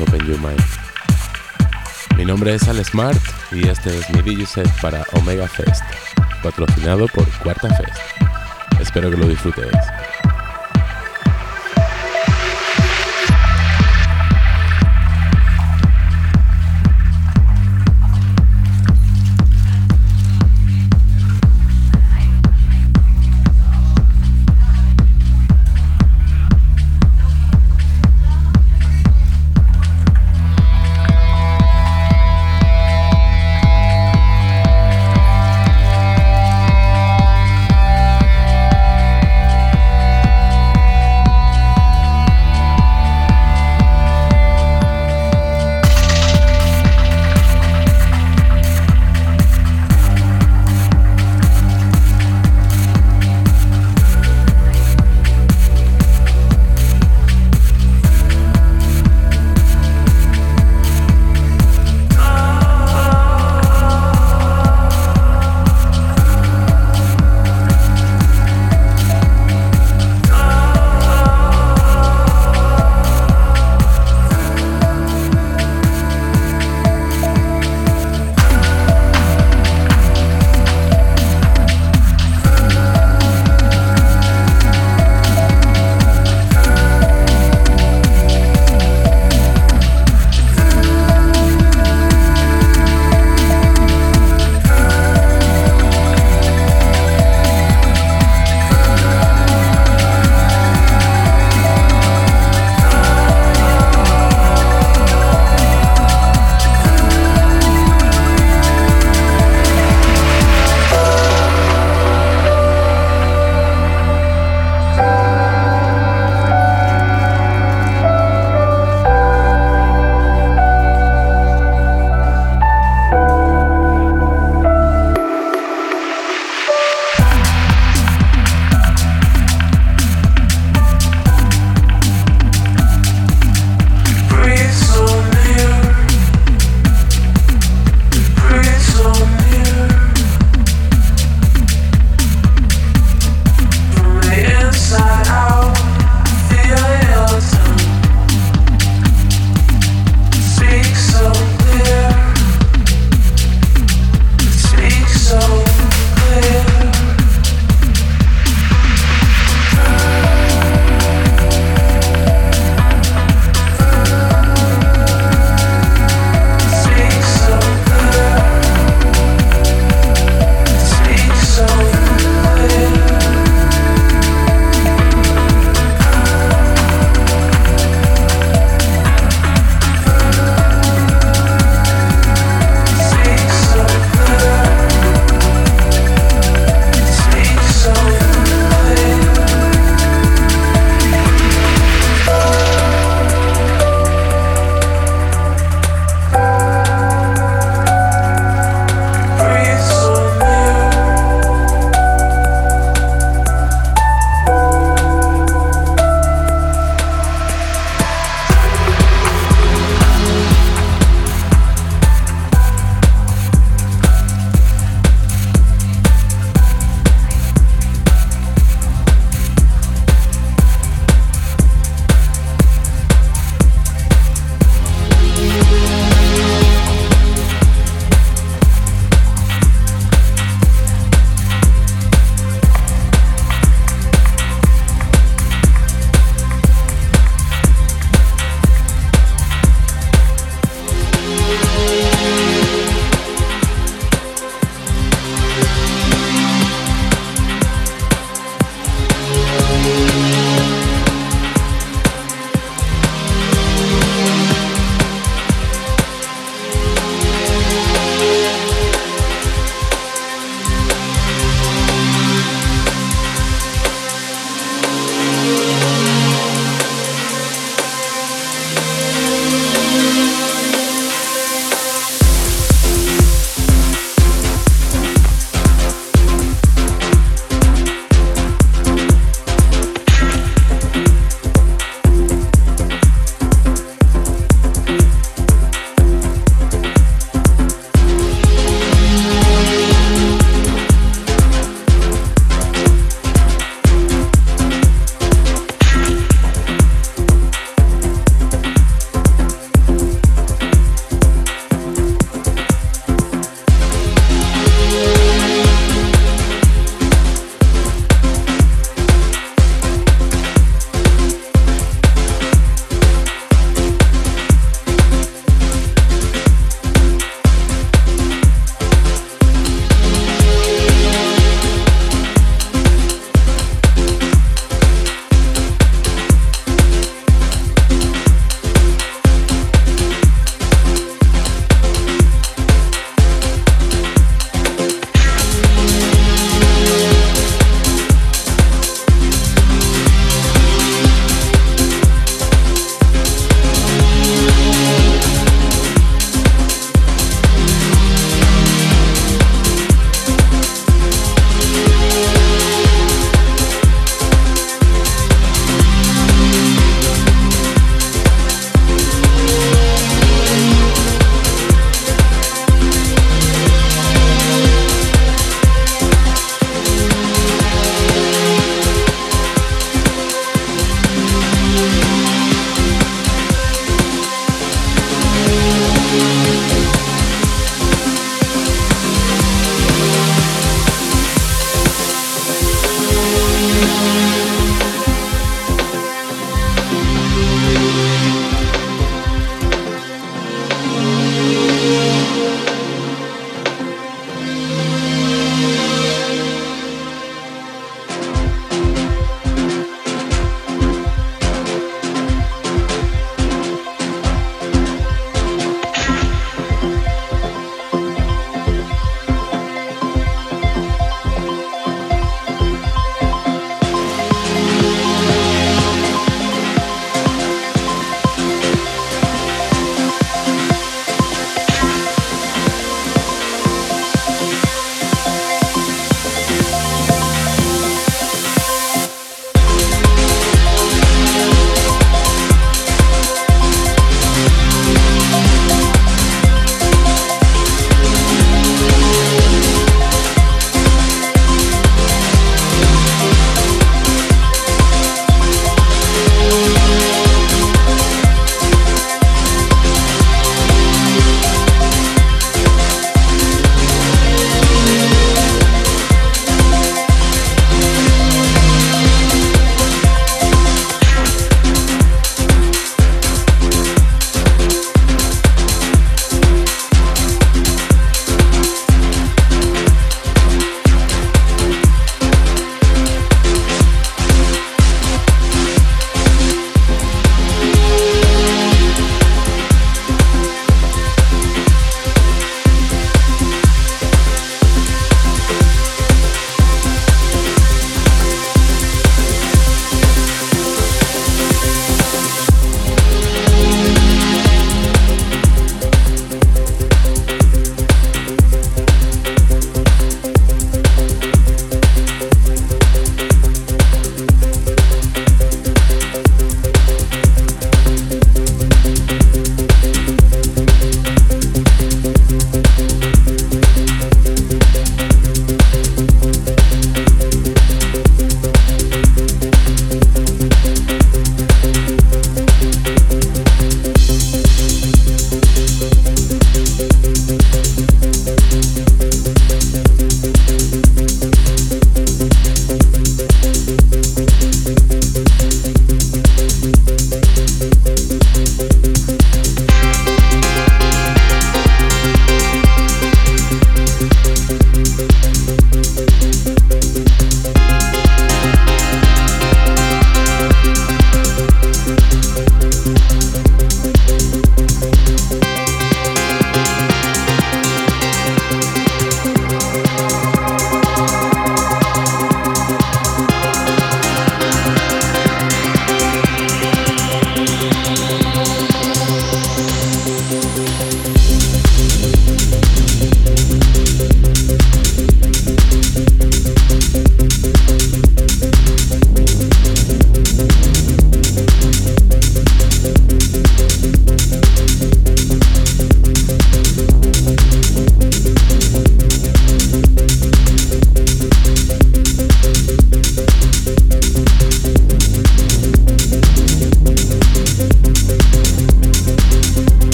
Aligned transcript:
Open 0.00 0.26
Your 0.26 0.38
Mind. 0.40 0.60
Mi 2.16 2.24
nombre 2.24 2.54
es 2.54 2.66
Al 2.66 2.84
Smart 2.84 3.18
y 3.52 3.68
este 3.68 3.96
es 3.96 4.10
mi 4.10 4.20
DJ 4.20 4.44
set 4.44 4.80
para 4.80 5.04
Omega 5.12 5.46
Fest, 5.46 5.84
patrocinado 6.42 7.06
por 7.06 7.24
Cuarta 7.38 7.68
Fest. 7.68 7.96
Espero 8.80 9.10
que 9.10 9.16
lo 9.16 9.28
disfrutéis. 9.28 9.72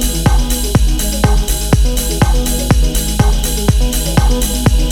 Thank 0.00 0.38
you. 4.80 4.83